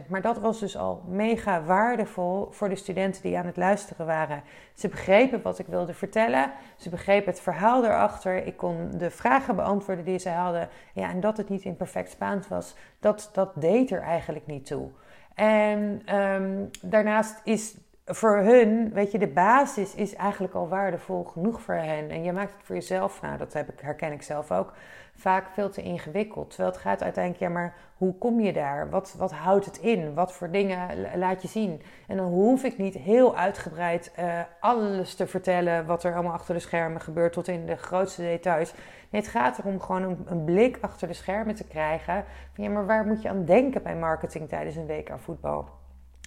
60%, 0.04 0.08
maar 0.08 0.22
dat 0.22 0.40
was 0.40 0.60
dus 0.60 0.78
al 0.78 1.04
mega 1.08 1.64
waardevol 1.64 2.48
voor 2.52 2.70
de 2.70 2.76
studenten 2.76 3.22
die 3.22 3.38
aan 3.38 3.46
het 3.46 3.58
luisteren 3.58 4.06
waren. 4.06 4.44
Ze 4.74 4.88
begrepen 4.88 5.42
wat 5.42 5.60
ik 5.60 5.66
wilde 5.66 5.94
vertellen, 5.94 6.52
ze 6.78 6.90
begrepen 6.90 7.32
het 7.32 7.42
verhaal 7.42 7.86
erachter, 7.86 8.46
ik 8.46 8.58
kon 8.58 8.92
de 8.98 9.10
vragen 9.10 9.56
beantwoorden 9.56 10.06
die 10.06 10.20
ze 10.20 10.30
hadden. 10.30 10.70
Ja, 10.94 11.10
en 11.10 11.20
dat 11.20 11.38
het 11.38 11.50
niet 11.50 11.64
in 11.64 11.76
perfect 11.76 12.12
Spaans 12.12 12.48
was, 12.48 12.76
dat, 13.00 13.30
dat 13.34 13.52
deed 13.56 13.92
er 13.92 14.02
eigenlijk 14.02 14.46
niet 14.46 14.66
toe. 14.66 14.90
En 15.36 16.02
um, 16.16 16.70
daarnaast 16.82 17.42
is 17.44 17.76
voor 18.12 18.38
hun, 18.38 18.94
weet 18.94 19.12
je, 19.12 19.20
de 19.20 19.28
basis 19.28 19.96
is 19.96 20.16
eigenlijk 20.16 20.54
al 20.54 20.68
waardevol 20.68 21.24
genoeg 21.24 21.62
voor 21.62 21.76
hen. 21.76 22.10
En 22.10 22.24
je 22.24 22.34
maakt 22.34 22.54
het 22.54 22.64
voor 22.64 22.76
jezelf, 22.76 23.22
nou 23.22 23.38
dat 23.38 23.54
heb 23.54 23.70
ik, 23.70 23.80
herken 23.80 24.12
ik 24.12 24.22
zelf 24.22 24.52
ook, 24.52 24.74
vaak 25.16 25.46
veel 25.54 25.70
te 25.70 25.82
ingewikkeld. 25.82 26.50
Terwijl 26.50 26.72
het 26.72 26.82
gaat 26.82 27.04
uiteindelijk, 27.04 27.44
ja 27.44 27.50
maar 27.50 27.76
hoe 27.98 28.18
kom 28.18 28.40
je 28.40 28.54
daar? 28.54 28.90
Wat, 28.90 29.16
wat 29.18 29.32
houdt 29.32 29.66
het 29.66 29.78
in? 29.78 30.14
Wat 30.14 30.34
voor 30.34 30.52
dingen 30.52 30.88
laat 31.16 31.42
je 31.42 31.48
zien? 31.48 31.82
En 32.08 32.18
dan 32.18 32.28
hoef 32.28 32.64
ik 32.64 32.78
niet 32.78 32.94
heel 32.94 33.38
uitgebreid 33.38 34.12
uh, 34.20 34.40
alles 34.60 35.16
te 35.16 35.28
vertellen 35.28 35.86
wat 35.86 36.04
er 36.04 36.14
allemaal 36.14 36.34
achter 36.34 36.54
de 36.54 36.60
schermen 36.60 37.02
gebeurt 37.02 37.34
tot 37.34 37.48
in 37.48 37.66
de 37.66 37.76
grootste 37.76 38.22
details. 38.22 38.74
Nee, 39.10 39.22
het 39.22 39.32
gaat 39.32 39.58
erom 39.58 39.82
gewoon 39.82 40.04
een, 40.04 40.26
een 40.26 40.44
blik 40.44 40.78
achter 40.82 41.08
de 41.08 41.14
schermen 41.14 41.56
te 41.56 41.68
krijgen. 41.68 42.26
Ja, 42.56 42.70
maar 42.70 42.86
waar 42.86 43.06
moet 43.06 43.22
je 43.22 43.30
aan 43.30 43.46
denken 43.46 43.84
bij 43.84 43.96
marketing 43.96 44.50
tijdens 44.50 44.76
een 44.76 44.86
week 44.86 45.12
aan 45.12 45.20
voetbal? 45.20 45.79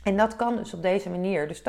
En 0.02 0.16
dat 0.16 0.36
kan 0.36 0.56
dus 0.56 0.74
op 0.74 0.82
deze 0.82 1.10
manier. 1.10 1.48
Dus 1.48 1.62
80%, 1.62 1.64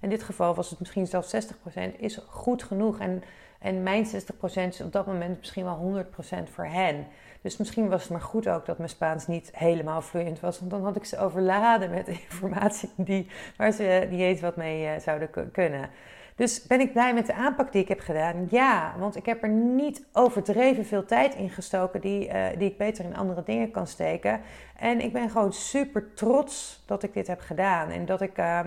in 0.00 0.08
dit 0.08 0.22
geval 0.22 0.54
was 0.54 0.70
het 0.70 0.78
misschien 0.78 1.06
zelfs 1.06 1.34
60%, 1.34 1.96
is 1.96 2.18
goed 2.26 2.62
genoeg. 2.62 2.98
En, 2.98 3.22
en 3.58 3.82
mijn 3.82 4.06
60% 4.06 4.08
is 4.54 4.80
op 4.80 4.92
dat 4.92 5.06
moment 5.06 5.38
misschien 5.38 5.64
wel 5.64 6.04
100% 6.46 6.50
voor 6.52 6.66
hen. 6.66 7.06
Dus 7.40 7.56
misschien 7.56 7.88
was 7.88 8.02
het 8.02 8.10
maar 8.10 8.20
goed 8.20 8.48
ook 8.48 8.66
dat 8.66 8.78
mijn 8.78 8.90
Spaans 8.90 9.26
niet 9.26 9.50
helemaal 9.52 10.02
vloeiend 10.02 10.40
was. 10.40 10.58
Want 10.58 10.70
dan 10.70 10.84
had 10.84 10.96
ik 10.96 11.04
ze 11.04 11.18
overladen 11.18 11.90
met 11.90 12.08
informatie 12.28 12.90
die, 12.96 13.30
waar 13.56 13.72
ze 13.72 14.06
niet 14.10 14.20
eens 14.20 14.40
wat 14.40 14.56
mee 14.56 14.84
uh, 14.84 15.00
zouden 15.00 15.50
kunnen. 15.52 15.90
Dus 16.36 16.66
ben 16.66 16.80
ik 16.80 16.92
blij 16.92 17.14
met 17.14 17.26
de 17.26 17.34
aanpak 17.34 17.72
die 17.72 17.82
ik 17.82 17.88
heb 17.88 18.00
gedaan? 18.00 18.46
Ja, 18.50 18.94
want 18.98 19.16
ik 19.16 19.26
heb 19.26 19.42
er 19.42 19.48
niet 19.48 20.04
overdreven 20.12 20.84
veel 20.84 21.04
tijd 21.04 21.34
in 21.34 21.50
gestoken 21.50 22.00
die, 22.00 22.28
uh, 22.28 22.46
die 22.58 22.70
ik 22.70 22.78
beter 22.78 23.04
in 23.04 23.16
andere 23.16 23.42
dingen 23.42 23.70
kan 23.70 23.86
steken. 23.86 24.40
En 24.78 25.00
ik 25.00 25.12
ben 25.12 25.30
gewoon 25.30 25.52
super 25.52 26.14
trots 26.14 26.82
dat 26.86 27.02
ik 27.02 27.14
dit 27.14 27.26
heb 27.26 27.40
gedaan. 27.40 27.90
En 27.90 28.06
dat 28.06 28.20
ik 28.20 28.38
uh, 28.38 28.60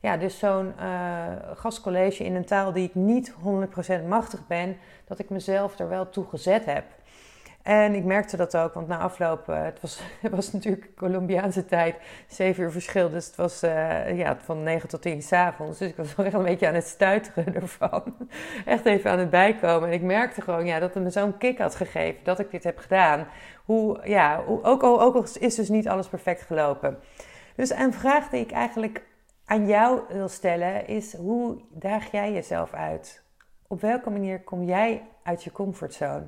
ja, 0.00 0.16
dus 0.16 0.38
zo'n 0.38 0.72
uh, 0.80 1.26
gastcollege 1.54 2.24
in 2.24 2.34
een 2.34 2.44
taal 2.44 2.72
die 2.72 2.88
ik 2.88 2.94
niet 2.94 3.34
100% 4.02 4.06
machtig 4.08 4.46
ben, 4.46 4.76
dat 5.04 5.18
ik 5.18 5.30
mezelf 5.30 5.78
er 5.78 5.88
wel 5.88 6.08
toe 6.08 6.24
gezet 6.28 6.64
heb. 6.64 6.84
En 7.62 7.94
ik 7.94 8.04
merkte 8.04 8.36
dat 8.36 8.56
ook, 8.56 8.74
want 8.74 8.88
na 8.88 8.98
afloop, 8.98 9.48
uh, 9.48 9.62
het, 9.62 9.80
was, 9.80 10.00
het 10.20 10.32
was 10.32 10.52
natuurlijk 10.52 10.94
Colombiaanse 10.96 11.64
tijd, 11.64 11.96
7 12.26 12.62
uur 12.62 12.72
verschil. 12.72 13.10
Dus 13.10 13.26
het 13.26 13.36
was 13.36 13.62
uh, 13.62 14.18
ja, 14.18 14.36
van 14.36 14.62
9 14.62 14.88
tot 14.88 15.02
10 15.02 15.22
s'avonds. 15.22 15.78
Dus 15.78 15.88
ik 15.88 15.96
was 15.96 16.14
wel 16.16 16.26
echt 16.26 16.34
een 16.34 16.42
beetje 16.42 16.68
aan 16.68 16.74
het 16.74 16.86
stuiteren 16.86 17.54
ervan. 17.62 18.02
Echt 18.64 18.86
even 18.86 19.10
aan 19.10 19.18
het 19.18 19.30
bijkomen. 19.30 19.88
En 19.88 19.94
ik 19.94 20.02
merkte 20.02 20.40
gewoon 20.40 20.66
ja, 20.66 20.78
dat 20.78 20.94
het 20.94 21.02
me 21.02 21.10
zo'n 21.10 21.38
kick 21.38 21.58
had 21.58 21.74
gegeven 21.74 22.24
dat 22.24 22.38
ik 22.38 22.50
dit 22.50 22.64
heb 22.64 22.78
gedaan. 22.78 23.26
Hoe, 23.64 24.00
ja, 24.04 24.42
hoe, 24.44 24.62
ook, 24.62 24.82
ook 24.82 25.14
al 25.14 25.24
is 25.38 25.54
dus 25.54 25.68
niet 25.68 25.88
alles 25.88 26.08
perfect 26.08 26.42
gelopen. 26.42 26.98
Dus 27.56 27.70
een 27.70 27.92
vraag 27.92 28.28
die 28.28 28.40
ik 28.40 28.50
eigenlijk 28.50 29.02
aan 29.44 29.66
jou 29.66 30.00
wil 30.08 30.28
stellen 30.28 30.86
is: 30.86 31.14
hoe 31.16 31.60
daag 31.70 32.10
jij 32.10 32.32
jezelf 32.32 32.72
uit? 32.72 33.22
Op 33.66 33.80
welke 33.80 34.10
manier 34.10 34.40
kom 34.40 34.64
jij 34.64 35.02
uit 35.22 35.44
je 35.44 35.52
comfortzone? 35.52 36.26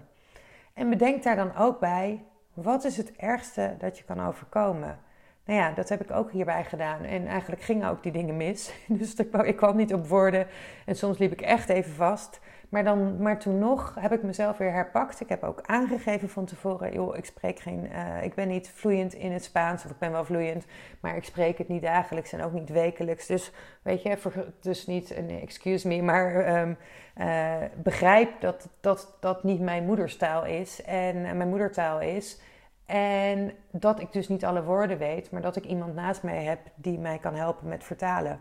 En 0.74 0.90
bedenk 0.90 1.22
daar 1.22 1.36
dan 1.36 1.56
ook 1.56 1.80
bij, 1.80 2.24
wat 2.54 2.84
is 2.84 2.96
het 2.96 3.12
ergste 3.16 3.74
dat 3.78 3.98
je 3.98 4.04
kan 4.04 4.26
overkomen? 4.26 4.98
Nou 5.44 5.58
ja, 5.58 5.72
dat 5.72 5.88
heb 5.88 6.00
ik 6.02 6.10
ook 6.10 6.30
hierbij 6.30 6.64
gedaan. 6.64 7.02
En 7.04 7.26
eigenlijk 7.26 7.62
gingen 7.62 7.88
ook 7.88 8.02
die 8.02 8.12
dingen 8.12 8.36
mis. 8.36 8.72
Dus 8.88 9.14
ik 9.14 9.56
kwam 9.56 9.76
niet 9.76 9.94
op 9.94 10.06
woorden. 10.06 10.46
En 10.86 10.96
soms 10.96 11.18
liep 11.18 11.32
ik 11.32 11.40
echt 11.40 11.68
even 11.68 11.92
vast. 11.92 12.40
Maar, 12.74 12.84
dan, 12.84 13.22
maar 13.22 13.38
toen 13.38 13.58
nog 13.58 13.96
heb 14.00 14.12
ik 14.12 14.22
mezelf 14.22 14.56
weer 14.56 14.72
herpakt. 14.72 15.20
Ik 15.20 15.28
heb 15.28 15.42
ook 15.42 15.60
aangegeven 15.66 16.28
van 16.28 16.44
tevoren: 16.44 16.92
joh, 16.92 17.16
ik 17.16 17.24
spreek 17.24 17.58
geen. 17.58 17.88
Uh, 17.92 18.22
ik 18.22 18.34
ben 18.34 18.48
niet 18.48 18.70
vloeiend 18.74 19.14
in 19.14 19.32
het 19.32 19.44
Spaans. 19.44 19.84
Of 19.84 19.90
ik 19.90 19.98
ben 19.98 20.12
wel 20.12 20.24
vloeiend. 20.24 20.66
Maar 21.00 21.16
ik 21.16 21.24
spreek 21.24 21.58
het 21.58 21.68
niet 21.68 21.82
dagelijks 21.82 22.32
en 22.32 22.42
ook 22.42 22.52
niet 22.52 22.68
wekelijks. 22.68 23.26
Dus 23.26 23.52
weet 23.82 24.02
je, 24.02 24.18
dus 24.60 24.86
niet 24.86 25.16
een 25.16 25.40
excuse 25.40 25.88
me. 25.88 26.02
Maar 26.02 26.58
um, 26.60 26.76
uh, 27.16 27.54
begrijp 27.82 28.40
dat, 28.40 28.68
dat 28.80 29.16
dat 29.20 29.44
niet 29.44 29.60
mijn 29.60 29.84
moederstaal 29.84 30.44
is. 30.44 30.82
En 30.82 31.16
uh, 31.16 31.32
mijn 31.32 31.48
moedertaal 31.48 32.00
is. 32.00 32.40
En 32.86 33.52
dat 33.70 34.00
ik 34.00 34.12
dus 34.12 34.28
niet 34.28 34.44
alle 34.44 34.64
woorden 34.64 34.98
weet, 34.98 35.30
maar 35.30 35.42
dat 35.42 35.56
ik 35.56 35.64
iemand 35.64 35.94
naast 35.94 36.22
mij 36.22 36.44
heb 36.44 36.58
die 36.74 36.98
mij 36.98 37.18
kan 37.18 37.34
helpen 37.34 37.68
met 37.68 37.84
vertalen. 37.84 38.40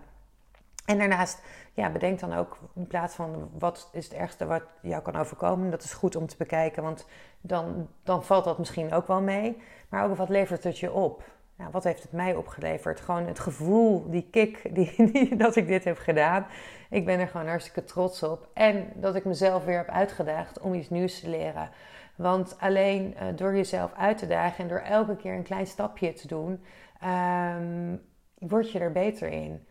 En 0.86 0.98
daarnaast, 0.98 1.42
ja, 1.74 1.90
bedenk 1.90 2.20
dan 2.20 2.34
ook 2.34 2.58
in 2.76 2.88
plaats 2.88 3.16
van 3.16 3.50
wat 3.60 3.90
is 3.92 4.04
het 4.04 4.14
ergste 4.14 4.46
wat 4.46 4.64
jou 4.82 5.02
kan 5.02 5.16
overkomen. 5.16 5.72
Dat 5.72 5.84
is 5.84 5.94
goed 5.94 6.16
om 6.16 6.28
te 6.28 6.38
bekijken, 6.38 6.84
want 6.84 7.06
dan, 7.42 7.88
dan 8.04 8.24
valt 8.24 8.44
dat 8.44 8.58
misschien 8.58 8.94
ook 8.94 9.08
wel 9.08 9.22
mee. 9.22 9.62
Maar 9.90 10.06
ook 10.06 10.16
wat 10.16 10.30
levert 10.30 10.64
het 10.64 10.80
je 10.80 10.92
op? 10.92 11.24
Nou, 11.56 11.72
wat 11.72 11.84
heeft 11.84 12.04
het 12.04 12.12
mij 12.12 12.36
opgeleverd? 12.36 13.00
Gewoon 13.00 13.28
het 13.28 13.40
gevoel, 13.40 14.10
die 14.10 14.28
kick, 14.32 14.70
die, 14.76 15.36
dat 15.36 15.56
ik 15.56 15.68
dit 15.68 15.84
heb 15.84 15.98
gedaan. 15.98 16.46
Ik 16.90 17.06
ben 17.06 17.20
er 17.20 17.28
gewoon 17.28 17.48
hartstikke 17.48 17.84
trots 17.84 18.24
op. 18.24 18.48
En 18.54 18.92
dat 18.96 19.16
ik 19.16 19.26
mezelf 19.26 19.66
weer 19.66 19.78
heb 19.78 19.90
uitgedaagd 19.90 20.60
om 20.60 20.74
iets 20.74 20.90
nieuws 20.90 21.20
te 21.20 21.30
leren. 21.30 21.70
Want 22.16 22.56
alleen 22.60 23.16
uh, 23.16 23.28
door 23.36 23.56
jezelf 23.56 23.94
uit 23.94 24.18
te 24.18 24.28
dagen 24.28 24.64
en 24.64 24.70
door 24.70 24.80
elke 24.80 25.16
keer 25.16 25.34
een 25.34 25.44
klein 25.44 25.68
stapje 25.68 26.14
te 26.14 26.28
doen, 26.28 26.64
um, 27.04 28.02
word 28.40 28.72
je 28.72 28.80
er 28.80 28.92
beter 28.92 29.28
in. 29.28 29.68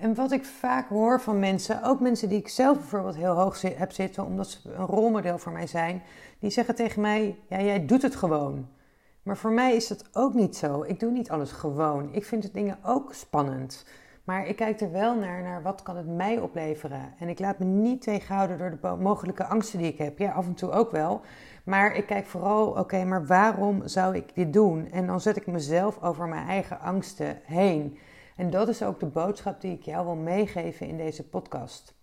En 0.00 0.14
wat 0.14 0.32
ik 0.32 0.44
vaak 0.44 0.88
hoor 0.88 1.20
van 1.20 1.38
mensen, 1.38 1.82
ook 1.82 2.00
mensen 2.00 2.28
die 2.28 2.38
ik 2.38 2.48
zelf 2.48 2.78
bijvoorbeeld 2.78 3.16
heel 3.16 3.34
hoog 3.34 3.62
heb 3.62 3.92
zitten, 3.92 4.24
omdat 4.24 4.48
ze 4.48 4.72
een 4.72 4.86
rolmodel 4.86 5.38
voor 5.38 5.52
mij 5.52 5.66
zijn, 5.66 6.02
die 6.38 6.50
zeggen 6.50 6.74
tegen 6.74 7.00
mij: 7.00 7.38
Ja, 7.48 7.60
jij 7.60 7.86
doet 7.86 8.02
het 8.02 8.16
gewoon. 8.16 8.68
Maar 9.22 9.36
voor 9.36 9.52
mij 9.52 9.76
is 9.76 9.88
dat 9.88 10.04
ook 10.12 10.34
niet 10.34 10.56
zo. 10.56 10.82
Ik 10.82 11.00
doe 11.00 11.10
niet 11.10 11.30
alles 11.30 11.52
gewoon. 11.52 12.08
Ik 12.12 12.24
vind 12.24 12.42
de 12.42 12.50
dingen 12.52 12.78
ook 12.84 13.14
spannend. 13.14 13.84
Maar 14.24 14.46
ik 14.46 14.56
kijk 14.56 14.80
er 14.80 14.92
wel 14.92 15.14
naar, 15.14 15.42
naar 15.42 15.62
wat 15.62 15.82
kan 15.82 15.96
het 15.96 16.06
mij 16.06 16.38
opleveren. 16.38 17.14
En 17.18 17.28
ik 17.28 17.38
laat 17.38 17.58
me 17.58 17.64
niet 17.64 18.02
tegenhouden 18.02 18.58
door 18.58 18.78
de 18.80 18.96
mogelijke 19.02 19.44
angsten 19.44 19.78
die 19.78 19.92
ik 19.92 19.98
heb. 19.98 20.18
Ja, 20.18 20.32
af 20.32 20.46
en 20.46 20.54
toe 20.54 20.70
ook 20.70 20.90
wel. 20.90 21.20
Maar 21.64 21.94
ik 21.94 22.06
kijk 22.06 22.26
vooral, 22.26 22.66
oké, 22.66 23.04
maar 23.04 23.26
waarom 23.26 23.88
zou 23.88 24.16
ik 24.16 24.34
dit 24.34 24.52
doen? 24.52 24.90
En 24.90 25.06
dan 25.06 25.20
zet 25.20 25.36
ik 25.36 25.46
mezelf 25.46 26.02
over 26.02 26.28
mijn 26.28 26.46
eigen 26.46 26.80
angsten 26.80 27.38
heen. 27.44 27.98
En 28.40 28.50
dat 28.50 28.68
is 28.68 28.82
ook 28.82 29.00
de 29.00 29.06
boodschap 29.06 29.60
die 29.60 29.72
ik 29.72 29.82
jou 29.82 30.04
wil 30.04 30.14
meegeven 30.14 30.86
in 30.86 30.96
deze 30.96 31.28
podcast. 31.28 31.94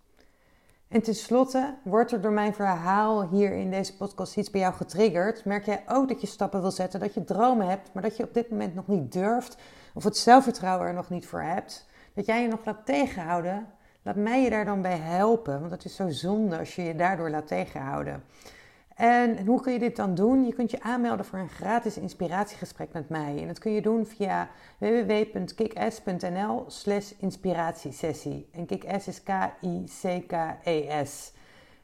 En 0.88 1.02
tenslotte, 1.02 1.74
wordt 1.82 2.12
er 2.12 2.20
door 2.20 2.32
mijn 2.32 2.54
verhaal 2.54 3.28
hier 3.28 3.52
in 3.52 3.70
deze 3.70 3.96
podcast 3.96 4.36
iets 4.36 4.50
bij 4.50 4.60
jou 4.60 4.74
getriggerd? 4.74 5.44
Merk 5.44 5.66
jij 5.66 5.82
ook 5.88 6.08
dat 6.08 6.20
je 6.20 6.26
stappen 6.26 6.60
wil 6.60 6.70
zetten, 6.70 7.00
dat 7.00 7.14
je 7.14 7.24
dromen 7.24 7.68
hebt, 7.68 7.92
maar 7.92 8.02
dat 8.02 8.16
je 8.16 8.22
op 8.22 8.34
dit 8.34 8.50
moment 8.50 8.74
nog 8.74 8.86
niet 8.86 9.12
durft 9.12 9.56
of 9.94 10.04
het 10.04 10.16
zelfvertrouwen 10.16 10.86
er 10.86 10.94
nog 10.94 11.10
niet 11.10 11.26
voor 11.26 11.42
hebt? 11.42 11.86
Dat 12.14 12.26
jij 12.26 12.42
je 12.42 12.48
nog 12.48 12.64
laat 12.64 12.86
tegenhouden? 12.86 13.66
Laat 14.02 14.16
mij 14.16 14.42
je 14.42 14.50
daar 14.50 14.64
dan 14.64 14.82
bij 14.82 14.98
helpen, 14.98 15.60
want 15.60 15.72
het 15.72 15.84
is 15.84 15.94
zo 15.94 16.08
zonde 16.08 16.58
als 16.58 16.74
je 16.74 16.82
je 16.82 16.94
daardoor 16.94 17.30
laat 17.30 17.46
tegenhouden. 17.46 18.24
En 18.98 19.46
hoe 19.46 19.60
kun 19.60 19.72
je 19.72 19.78
dit 19.78 19.96
dan 19.96 20.14
doen? 20.14 20.46
Je 20.46 20.52
kunt 20.52 20.70
je 20.70 20.80
aanmelden 20.80 21.24
voor 21.24 21.38
een 21.38 21.48
gratis 21.48 21.98
inspiratiegesprek 21.98 22.92
met 22.92 23.08
mij. 23.08 23.38
En 23.40 23.46
dat 23.46 23.58
kun 23.58 23.72
je 23.72 23.82
doen 23.82 24.06
via 24.06 24.48
www.kickass.nl 24.78 26.64
slash 26.66 27.12
inspiratiesessie. 27.18 28.48
En 28.52 28.66
kickass 28.66 29.08
is 29.08 29.22
K-I-C-K-E-S. 29.22 30.12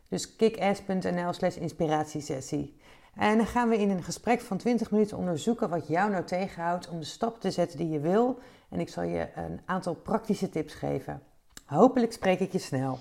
Dus 0.08 0.36
kickass.nl 0.36 1.32
slash 1.32 1.56
inspiratiesessie. 1.56 2.76
En 3.14 3.36
dan 3.36 3.46
gaan 3.46 3.68
we 3.68 3.78
in 3.78 3.90
een 3.90 4.02
gesprek 4.02 4.40
van 4.40 4.56
20 4.56 4.90
minuten 4.90 5.16
onderzoeken 5.16 5.68
wat 5.68 5.88
jou 5.88 6.10
nou 6.10 6.24
tegenhoudt 6.24 6.88
om 6.88 6.98
de 6.98 7.04
stap 7.04 7.40
te 7.40 7.50
zetten 7.50 7.78
die 7.78 7.88
je 7.88 8.00
wil. 8.00 8.38
En 8.68 8.80
ik 8.80 8.88
zal 8.88 9.02
je 9.02 9.28
een 9.34 9.60
aantal 9.64 9.94
praktische 9.94 10.48
tips 10.48 10.74
geven. 10.74 11.22
Hopelijk 11.64 12.12
spreek 12.12 12.40
ik 12.40 12.52
je 12.52 12.58
snel. 12.58 12.98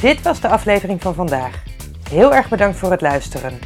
Dit 0.00 0.22
was 0.22 0.40
de 0.40 0.48
aflevering 0.48 1.02
van 1.02 1.14
vandaag. 1.14 1.62
Heel 2.10 2.34
erg 2.34 2.48
bedankt 2.48 2.78
voor 2.78 2.90
het 2.90 3.00
luisteren. 3.00 3.58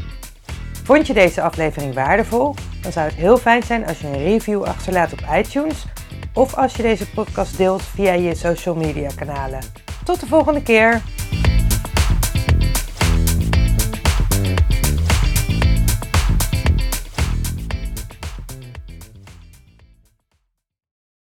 Vond 0.85 1.07
je 1.07 1.13
deze 1.13 1.43
aflevering 1.43 1.95
waardevol? 1.95 2.55
Dan 2.83 2.93
zou 2.93 3.07
het 3.07 3.15
heel 3.15 3.37
fijn 3.37 3.63
zijn 3.63 3.87
als 3.87 4.01
je 4.01 4.07
een 4.07 4.25
review 4.25 4.63
achterlaat 4.63 5.13
op 5.13 5.21
iTunes 5.35 5.85
of 6.33 6.55
als 6.55 6.77
je 6.77 6.83
deze 6.83 7.11
podcast 7.11 7.57
deelt 7.57 7.83
via 7.83 8.13
je 8.13 8.35
social 8.35 8.75
media 8.75 9.09
kanalen. 9.17 9.61
Tot 10.05 10.21
de 10.21 10.27
volgende 10.27 10.63
keer! 10.63 11.03